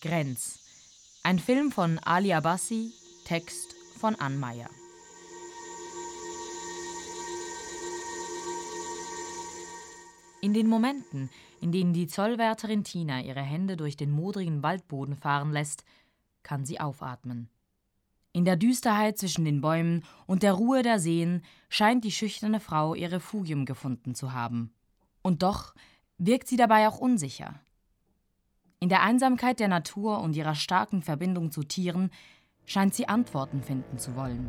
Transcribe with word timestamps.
Grenz. 0.00 0.60
Ein 1.24 1.40
Film 1.40 1.72
von 1.72 1.98
Ali 1.98 2.32
Abbasi, 2.32 2.92
Text 3.24 3.74
von 3.98 4.14
Ann 4.14 4.38
Meyer. 4.38 4.70
In 10.40 10.54
den 10.54 10.68
Momenten, 10.68 11.30
in 11.60 11.72
denen 11.72 11.92
die 11.94 12.06
Zollwärterin 12.06 12.84
Tina 12.84 13.22
ihre 13.22 13.42
Hände 13.42 13.76
durch 13.76 13.96
den 13.96 14.12
modrigen 14.12 14.62
Waldboden 14.62 15.16
fahren 15.16 15.50
lässt, 15.50 15.84
kann 16.44 16.64
sie 16.64 16.78
aufatmen. 16.78 17.48
In 18.32 18.44
der 18.44 18.54
Düsterheit 18.54 19.18
zwischen 19.18 19.44
den 19.44 19.60
Bäumen 19.60 20.04
und 20.28 20.44
der 20.44 20.52
Ruhe 20.52 20.84
der 20.84 21.00
Seen 21.00 21.42
scheint 21.68 22.04
die 22.04 22.12
schüchterne 22.12 22.60
Frau 22.60 22.94
ihr 22.94 23.10
Refugium 23.10 23.64
gefunden 23.64 24.14
zu 24.14 24.32
haben. 24.32 24.72
Und 25.22 25.42
doch 25.42 25.74
wirkt 26.18 26.46
sie 26.46 26.56
dabei 26.56 26.86
auch 26.86 26.98
unsicher. 26.98 27.60
In 28.80 28.88
der 28.88 29.02
Einsamkeit 29.02 29.58
der 29.58 29.66
Natur 29.66 30.20
und 30.20 30.36
ihrer 30.36 30.54
starken 30.54 31.02
Verbindung 31.02 31.50
zu 31.50 31.64
Tieren 31.64 32.10
scheint 32.64 32.94
sie 32.94 33.08
Antworten 33.08 33.60
finden 33.60 33.98
zu 33.98 34.14
wollen. 34.14 34.48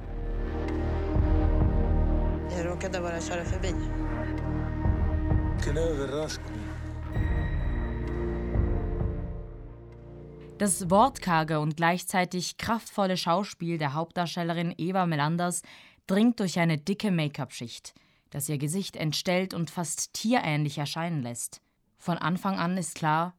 Das 10.59 10.89
wortkarge 10.91 11.59
und 11.59 11.75
gleichzeitig 11.75 12.57
kraftvolle 12.57 13.17
Schauspiel 13.17 13.80
der 13.80 13.95
Hauptdarstellerin 13.95 14.75
Eva 14.77 15.07
Melanders 15.07 15.63
dringt 16.05 16.39
durch 16.39 16.59
eine 16.59 16.77
dicke 16.77 17.09
Make-up-Schicht, 17.09 17.95
das 18.30 18.47
ihr 18.47 18.59
Gesicht 18.59 18.95
entstellt 18.95 19.55
und 19.55 19.71
fast 19.71 20.13
tierähnlich 20.13 20.77
erscheinen 20.77 21.23
lässt. 21.23 21.61
Von 21.97 22.17
Anfang 22.19 22.59
an 22.59 22.77
ist 22.77 22.93
klar, 22.93 23.38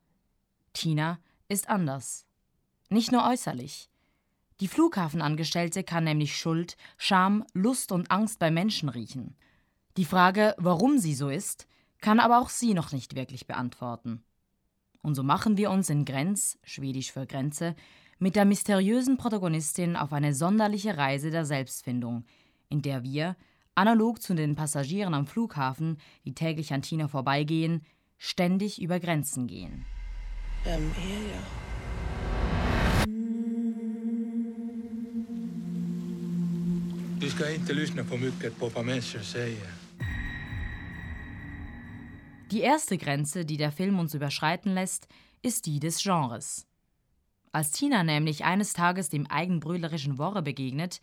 Tina 0.72 1.18
ist 1.48 1.68
anders. 1.68 2.26
Nicht 2.88 3.12
nur 3.12 3.26
äußerlich. 3.26 3.90
Die 4.60 4.68
Flughafenangestellte 4.68 5.84
kann 5.84 6.04
nämlich 6.04 6.36
Schuld, 6.36 6.76
Scham, 6.98 7.44
Lust 7.54 7.92
und 7.92 8.10
Angst 8.10 8.38
bei 8.38 8.50
Menschen 8.50 8.88
riechen. 8.88 9.36
Die 9.96 10.04
Frage, 10.04 10.54
warum 10.58 10.98
sie 10.98 11.14
so 11.14 11.28
ist, 11.28 11.66
kann 12.00 12.20
aber 12.20 12.40
auch 12.40 12.48
sie 12.48 12.74
noch 12.74 12.92
nicht 12.92 13.14
wirklich 13.14 13.46
beantworten. 13.46 14.22
Und 15.02 15.14
so 15.14 15.22
machen 15.22 15.56
wir 15.56 15.70
uns 15.70 15.88
in 15.88 16.04
Grenz, 16.04 16.58
schwedisch 16.62 17.12
für 17.12 17.26
Grenze, 17.26 17.74
mit 18.18 18.36
der 18.36 18.44
mysteriösen 18.44 19.16
Protagonistin 19.16 19.96
auf 19.96 20.12
eine 20.12 20.34
sonderliche 20.34 20.98
Reise 20.98 21.30
der 21.30 21.46
Selbstfindung, 21.46 22.24
in 22.68 22.82
der 22.82 23.02
wir, 23.02 23.36
analog 23.74 24.20
zu 24.20 24.34
den 24.34 24.56
Passagieren 24.56 25.14
am 25.14 25.26
Flughafen, 25.26 25.96
die 26.26 26.34
täglich 26.34 26.72
an 26.74 26.82
Tina 26.82 27.08
vorbeigehen, 27.08 27.82
ständig 28.18 28.80
über 28.82 29.00
Grenzen 29.00 29.46
gehen. 29.46 29.86
Vem 30.64 30.82
är 30.82 31.32
jag? 31.32 31.44
Du 37.20 37.30
ska 37.30 37.50
inte 37.54 37.72
lyssna 37.72 38.04
för 38.04 38.18
mycket 38.18 38.58
på 38.58 38.68
vad 38.68 38.84
människor 38.84 39.20
säger. 39.20 39.66
Die 42.50 42.60
erste 42.60 42.96
Grenze, 42.96 43.44
die 43.44 43.56
der 43.56 43.70
Film 43.70 43.98
uns 43.98 44.14
überschreiten 44.14 44.74
lässt, 44.74 45.08
ist 45.42 45.66
die 45.66 45.80
des 45.80 46.02
Genres. 46.02 46.66
Als 47.52 47.70
Tina 47.70 48.02
nämlich 48.02 48.44
eines 48.44 48.72
Tages 48.72 49.08
dem 49.08 49.26
eigenbrüderischen 49.26 50.18
Worre 50.18 50.42
begegnet, 50.42 51.00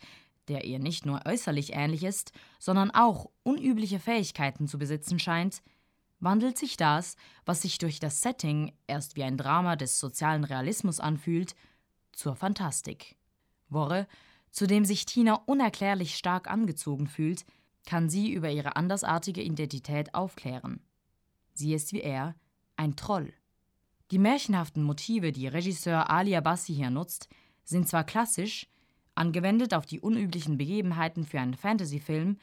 der 0.48 0.64
ihr 0.64 0.78
nicht 0.78 1.04
nur 1.04 1.26
äußerlich 1.26 1.72
ähnlich 1.74 2.04
ist, 2.04 2.32
sondern 2.58 2.90
auch 2.90 3.30
unübliche 3.42 3.98
Fähigkeiten 3.98 4.68
zu 4.68 4.78
besitzen 4.78 5.18
scheint, 5.18 5.62
wandelt 6.20 6.58
sich 6.58 6.76
das, 6.76 7.16
was 7.44 7.62
sich 7.62 7.78
durch 7.78 8.00
das 8.00 8.20
Setting 8.20 8.72
erst 8.86 9.16
wie 9.16 9.24
ein 9.24 9.36
Drama 9.36 9.76
des 9.76 9.98
sozialen 9.98 10.44
Realismus 10.44 11.00
anfühlt, 11.00 11.54
zur 12.12 12.34
Fantastik. 12.34 13.16
Worre, 13.68 14.06
zu 14.50 14.66
dem 14.66 14.84
sich 14.84 15.06
Tina 15.06 15.34
unerklärlich 15.46 16.16
stark 16.16 16.50
angezogen 16.50 17.06
fühlt, 17.06 17.44
kann 17.86 18.10
sie 18.10 18.32
über 18.32 18.50
ihre 18.50 18.76
andersartige 18.76 19.42
Identität 19.42 20.14
aufklären. 20.14 20.80
Sie 21.54 21.74
ist 21.74 21.92
wie 21.92 22.00
er 22.00 22.34
ein 22.76 22.96
Troll. 22.96 23.32
Die 24.10 24.18
märchenhaften 24.18 24.82
Motive, 24.82 25.32
die 25.32 25.48
Regisseur 25.48 26.10
Ali 26.10 26.34
Abbasi 26.34 26.74
hier 26.74 26.90
nutzt, 26.90 27.28
sind 27.64 27.88
zwar 27.88 28.04
klassisch, 28.04 28.66
angewendet 29.14 29.74
auf 29.74 29.84
die 29.84 30.00
unüblichen 30.00 30.56
Begebenheiten 30.56 31.24
für 31.24 31.40
einen 31.40 31.54
Fantasyfilm, 31.54 32.38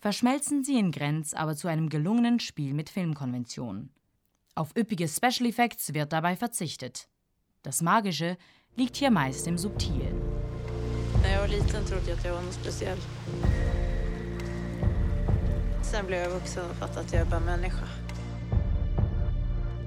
verschmelzen 0.00 0.64
sie 0.64 0.78
in 0.78 0.90
Grenz 0.92 1.34
aber 1.34 1.54
zu 1.54 1.68
einem 1.68 1.88
gelungenen 1.88 2.40
Spiel 2.40 2.74
mit 2.74 2.90
Filmkonventionen. 2.90 3.90
Auf 4.54 4.74
üppige 4.76 5.08
Special 5.08 5.48
Effects 5.48 5.94
wird 5.94 6.12
dabei 6.12 6.36
verzichtet. 6.36 7.08
Das 7.62 7.82
Magische 7.82 8.36
liegt 8.76 8.96
hier 8.96 9.10
meist 9.10 9.46
im 9.46 9.58
Subtilen. 9.58 10.18
När 11.22 11.32
jag 11.32 11.40
var 11.40 11.48
liten 11.48 11.84
trodde 11.84 12.08
jag 12.08 12.18
att 12.18 12.24
jag 12.24 12.34
var 12.34 12.42
något 12.42 12.54
speciell. 12.54 12.98
Sen 15.82 16.06
blev 16.06 16.20
jag 16.22 16.30
vuxen 16.30 16.70
och 16.70 16.76
fattade 16.76 17.00
att 17.00 17.12
jag 17.12 17.22
är 17.22 17.30
bara 17.30 17.40
människa. 17.40 17.88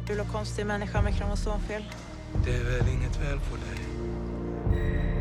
Ful 0.08 0.20
och 0.20 0.28
konstig 0.28 0.66
människa 0.66 1.02
med 1.02 1.18
kromosomfel. 1.18 1.84
Det 2.46 2.56
är 2.56 2.64
väl 2.64 2.94
inget 2.94 3.22
väl 3.22 3.40
på 3.40 3.56
dig? 3.56 5.13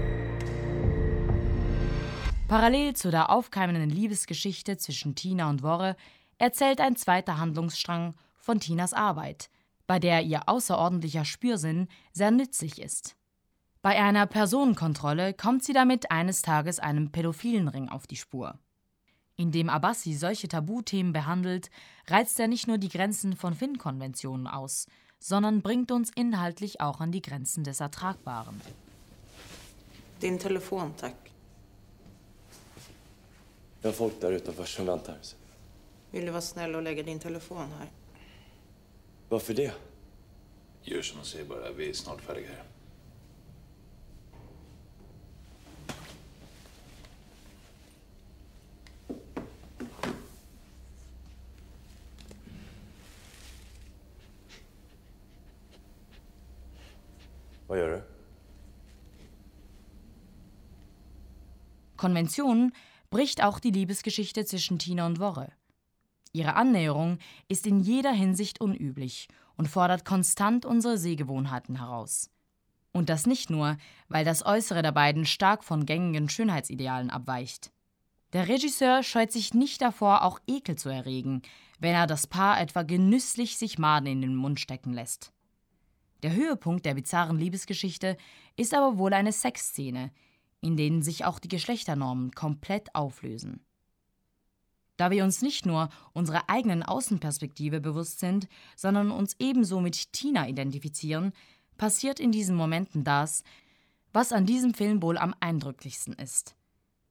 Parallel 2.53 2.93
zu 2.95 3.11
der 3.11 3.31
aufkeimenden 3.31 3.89
Liebesgeschichte 3.89 4.77
zwischen 4.77 5.15
Tina 5.15 5.49
und 5.49 5.63
Worre 5.63 5.97
erzählt 6.37 6.83
ein 6.83 6.97
zweiter 6.97 7.39
Handlungsstrang 7.39 8.13
von 8.37 8.61
Tinas 8.61 8.93
Arbeit, 8.93 9.49
bei 9.87 9.99
der 9.99 10.21
ihr 10.21 10.51
außerordentlicher 10.51 11.25
Spürsinn 11.25 11.89
sehr 12.13 12.31
nützlich 12.31 12.79
ist. 12.79 13.17
Bei 13.81 13.99
einer 13.99 14.27
Personenkontrolle 14.27 15.33
kommt 15.33 15.65
sie 15.65 15.73
damit 15.73 16.11
eines 16.11 16.43
Tages 16.43 16.79
einem 16.79 17.11
pädophilen 17.11 17.69
Ring 17.69 17.89
auf 17.89 18.07
die 18.07 18.17
Spur. 18.17 18.59
Indem 19.37 19.71
Abbasi 19.71 20.13
solche 20.13 20.49
Tabuthemen 20.49 21.15
behandelt, 21.15 21.71
reizt 22.07 22.39
er 22.39 22.49
nicht 22.49 22.69
nur 22.69 22.77
die 22.77 22.91
Grenzen 22.91 23.35
von 23.35 23.55
Finn-Konventionen 23.55 24.47
aus, 24.47 24.85
sondern 25.19 25.63
bringt 25.63 25.91
uns 25.91 26.11
inhaltlich 26.15 26.83
auch 26.83 27.01
an 27.01 27.13
die 27.13 27.23
Grenzen 27.23 27.65
des 27.65 27.81
Ertragbaren. 27.81 28.61
Din 30.21 30.39
telefon, 30.39 30.93
tack. 30.99 31.32
Jag 33.83 33.89
har 33.89 33.93
folk 33.93 34.21
där 34.21 34.33
utanför 34.33 34.65
som 34.65 34.87
väntar. 34.87 35.17
Vill 36.11 36.25
du 36.25 36.31
vara 36.31 36.43
snäll 36.43 36.75
och 36.75 36.83
lägga 36.83 37.03
din 37.03 37.19
telefon 37.19 37.73
här? 37.79 37.91
Varför 39.29 39.55
det? 39.55 39.73
Gör 40.83 41.03
som 41.03 41.19
de 41.19 41.27
säger 41.27 41.45
bara, 41.45 41.73
vi 41.73 41.89
är 41.89 41.93
snart 41.93 42.21
färdiga 42.21 42.49
här. 42.49 42.65
Vad 57.67 57.79
gör 57.79 57.89
du? 57.89 58.03
Konventionen 61.97 62.71
bricht 63.13 63.45
auch 63.45 63.61
die 63.61 63.71
Liebesgeschichte 63.71 64.47
zwischen 64.47 64.79
Tina 64.79 65.07
und 65.07 65.21
Worre. 65.21 65.53
Ihre 66.33 66.55
Annäherung 66.55 67.19
ist 67.47 67.67
in 67.67 67.79
jeder 67.79 68.11
Hinsicht 68.11 68.61
unüblich 68.61 69.29
und 69.55 69.69
fordert 69.69 70.07
konstant 70.07 70.65
unsere 70.65 70.97
Sehgewohnheiten 70.97 71.77
heraus. 71.77 72.31
Und 72.91 73.11
das 73.11 73.27
nicht 73.27 73.51
nur, 73.51 73.77
weil 74.09 74.25
das 74.25 74.47
Äußere 74.47 74.81
der 74.81 74.93
beiden 74.93 75.27
stark 75.27 75.63
von 75.63 75.85
gängigen 75.85 76.31
Schönheitsidealen 76.31 77.11
abweicht. 77.11 77.71
Der 78.33 78.49
Regisseur 78.49 79.03
scheut 79.03 79.31
sich 79.31 79.53
nicht 79.53 79.83
davor, 79.83 80.23
auch 80.23 80.41
Ekel 80.47 80.77
zu 80.77 80.89
erregen, 80.89 81.43
wenn 81.79 81.95
er 81.95 82.07
das 82.07 82.27
Paar 82.27 82.59
etwa 82.63 82.83
genüsslich 82.83 83.59
sich 83.59 83.79
Maden 83.79 84.07
in 84.07 84.23
den 84.23 84.35
Mund 84.35 84.59
stecken 84.59 84.95
lässt. 84.95 85.35
Der 86.23 86.33
Höhepunkt 86.33 86.87
der 86.87 86.95
bizarren 86.95 87.37
Liebesgeschichte 87.37 88.17
ist 88.57 88.73
aber 88.73 88.97
wohl 88.97 89.13
eine 89.13 89.33
Sexszene, 89.33 90.13
in 90.63 90.77
denen 90.77 91.03
sich 91.03 91.27
auch 91.27 91.39
die 91.39 91.49
Geschlechternormen 91.49 92.31
komplett 92.31 92.95
auflösen. 92.95 93.61
Da 94.97 95.11
wir 95.11 95.25
uns 95.25 95.43
nicht 95.43 95.67
nur 95.67 95.89
unserer 96.13 96.49
eigenen 96.49 96.83
Außenperspektive 96.83 97.81
bewusst 97.81 98.21
sind, 98.21 98.49
sondern 98.77 99.11
uns 99.11 99.37
ebenso 99.39 99.81
mit 99.81 100.13
Tina 100.13 100.49
identifizieren, 100.49 101.33
passiert 101.77 102.21
in 102.21 102.31
diesen 102.31 102.57
Momenten 102.57 103.03
das, 103.03 103.43
was 104.13 104.33
an 104.33 104.47
diesem 104.47 104.75
Film 104.75 105.03
wohl 105.03 105.19
am 105.19 105.35
eindrücklichsten 105.41 106.15
ist. 106.15 106.55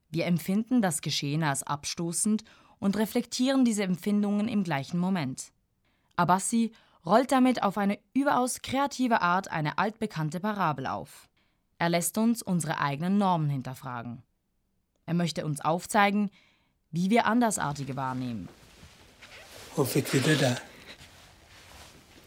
Wir 0.10 0.26
empfinden 0.26 0.82
das 0.82 1.02
Geschehene 1.02 1.50
als 1.50 1.64
abstoßend 1.64 2.44
und 2.80 2.98
reflektieren 2.98 3.66
diese 3.66 3.84
Empfindungen 3.84 4.48
im 4.48 4.64
gleichen 4.64 5.00
Moment. 5.00 5.52
Abbasi 6.16 6.72
rollt 7.06 7.32
damit 7.32 7.64
auf 7.64 7.78
eine 7.78 8.00
überaus 8.14 8.62
kreative 8.62 9.22
Art 9.22 9.50
eine 9.52 9.78
altbekannte 9.78 10.40
Parabel 10.40 10.88
auf. 10.88 11.30
Er 11.82 11.90
lässt 11.90 12.16
uns 12.16 12.44
unsere 12.44 12.78
eigenen 12.78 13.18
Normen 13.18 13.50
hinterfragen. 13.50 14.22
Er 15.08 15.16
möchte 15.16 15.44
uns 15.44 15.62
aufzeigen, 15.62 16.30
wie 16.92 17.10
wir 17.10 17.26
Andersartige 17.26 17.96
wahrnehmen. 17.96 18.48
Vi 19.76 20.20
det 20.20 20.36
där? 20.36 20.60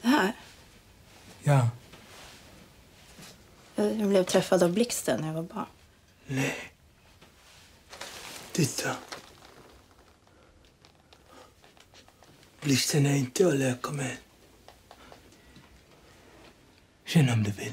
Det 0.03 0.09
här? 0.09 0.33
Ja. 1.43 1.69
Jag 3.77 4.09
blev 4.09 4.25
träffad 4.25 4.62
av 4.62 4.73
blixten 4.73 5.21
när 5.21 5.29
jag 5.29 5.35
var 5.35 5.43
barn. 5.43 5.67
Nej. 6.27 6.57
Titta. 8.53 8.97
Blixten 12.61 13.07
är 13.07 13.17
inte 13.17 13.49
att 13.49 13.57
leka 13.57 13.91
med. 13.91 14.17
Känn 17.05 17.31
om 17.31 17.43
du 17.43 17.50
vill. 17.50 17.73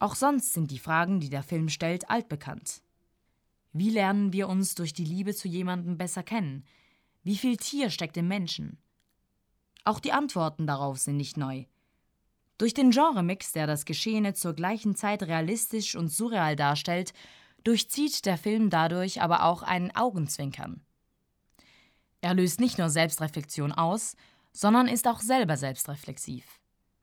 Auch 0.00 0.14
sonst 0.14 0.54
sind 0.54 0.70
die 0.70 0.78
Fragen, 0.78 1.20
die 1.20 1.28
der 1.28 1.42
Film 1.42 1.68
stellt, 1.68 2.08
altbekannt. 2.08 2.82
Wie 3.72 3.90
lernen 3.90 4.32
wir 4.32 4.48
uns 4.48 4.74
durch 4.74 4.94
die 4.94 5.04
Liebe 5.04 5.34
zu 5.34 5.46
jemandem 5.46 5.98
besser 5.98 6.22
kennen? 6.22 6.64
Wie 7.22 7.36
viel 7.36 7.58
Tier 7.58 7.90
steckt 7.90 8.16
im 8.16 8.26
Menschen? 8.26 8.78
Auch 9.84 10.00
die 10.00 10.12
Antworten 10.12 10.66
darauf 10.66 10.98
sind 10.98 11.18
nicht 11.18 11.36
neu. 11.36 11.66
Durch 12.56 12.72
den 12.74 12.90
Genremix, 12.90 13.52
der 13.52 13.66
das 13.66 13.84
Geschehene 13.84 14.32
zur 14.34 14.54
gleichen 14.54 14.96
Zeit 14.96 15.22
realistisch 15.22 15.94
und 15.94 16.08
surreal 16.08 16.56
darstellt, 16.56 17.12
durchzieht 17.62 18.24
der 18.24 18.38
Film 18.38 18.70
dadurch 18.70 19.20
aber 19.20 19.44
auch 19.44 19.62
einen 19.62 19.94
Augenzwinkern. 19.94 20.82
Er 22.22 22.34
löst 22.34 22.58
nicht 22.58 22.78
nur 22.78 22.88
Selbstreflexion 22.88 23.72
aus, 23.72 24.16
sondern 24.52 24.88
ist 24.88 25.06
auch 25.06 25.20
selber 25.20 25.58
selbstreflexiv. 25.58 26.44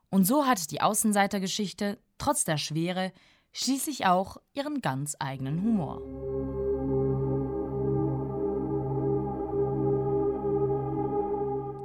Und 0.09 0.25
so 0.25 0.45
hat 0.45 0.71
die 0.71 0.81
Außenseitergeschichte, 0.81 1.99
trotz 2.17 2.43
der 2.43 2.57
Schwere, 2.57 3.11
schließlich 3.51 4.05
auch 4.05 4.37
ihren 4.53 4.81
ganz 4.81 5.15
eigenen 5.19 5.61
Humor. 5.61 6.01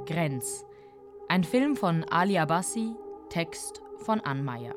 Grenz. 0.05 0.65
Ein 1.29 1.43
Film 1.43 1.75
von 1.75 2.03
Ali 2.03 2.37
Abbasi, 2.37 2.95
Text 3.29 3.81
von 3.97 4.19
Ann 4.21 4.43
Meyer. 4.43 4.75